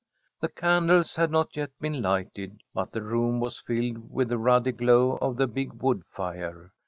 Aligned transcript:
The 0.39 0.49
candles 0.49 1.15
had 1.15 1.29
not 1.29 1.55
yet 1.55 1.69
been 1.79 2.01
lighted, 2.01 2.63
but 2.73 2.91
the 2.91 3.03
room 3.03 3.39
was 3.39 3.59
filled 3.59 4.09
with 4.11 4.29
the 4.29 4.39
ruddy 4.39 4.71
glow 4.71 5.19
of 5.21 5.37
the 5.37 5.45
big 5.45 5.73
wood 5.73 6.05
fire. 6.07 6.71